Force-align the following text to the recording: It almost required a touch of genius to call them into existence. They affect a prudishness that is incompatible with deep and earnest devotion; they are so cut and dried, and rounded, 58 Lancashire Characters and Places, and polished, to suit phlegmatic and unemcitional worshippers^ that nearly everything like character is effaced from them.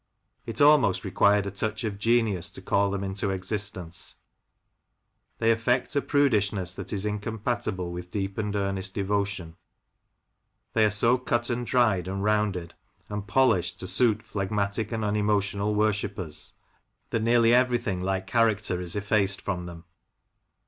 It 0.47 0.59
almost 0.61 1.05
required 1.05 1.45
a 1.45 1.51
touch 1.51 1.83
of 1.83 1.99
genius 1.99 2.49
to 2.53 2.61
call 2.63 2.89
them 2.89 3.03
into 3.03 3.29
existence. 3.29 4.15
They 5.37 5.51
affect 5.51 5.95
a 5.95 6.01
prudishness 6.01 6.73
that 6.73 6.91
is 6.91 7.05
incompatible 7.05 7.91
with 7.91 8.09
deep 8.09 8.39
and 8.39 8.55
earnest 8.55 8.95
devotion; 8.95 9.57
they 10.73 10.85
are 10.85 10.89
so 10.89 11.19
cut 11.19 11.51
and 11.51 11.67
dried, 11.67 12.07
and 12.07 12.23
rounded, 12.23 12.73
58 13.11 13.11
Lancashire 13.11 13.11
Characters 13.11 13.11
and 13.11 13.27
Places, 13.27 13.73
and 13.77 13.77
polished, 13.77 13.79
to 13.79 13.87
suit 13.87 14.23
phlegmatic 14.25 14.91
and 14.91 15.03
unemcitional 15.05 15.75
worshippers^ 15.75 16.53
that 17.11 17.21
nearly 17.21 17.53
everything 17.53 18.01
like 18.01 18.25
character 18.25 18.81
is 18.81 18.95
effaced 18.95 19.39
from 19.39 19.67
them. 19.67 19.83